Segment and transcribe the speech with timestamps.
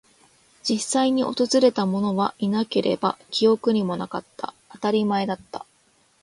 [0.67, 4.55] 実際に訪れたものはいなければ、記憶にもなかった。
[4.71, 5.67] 当たり前だった。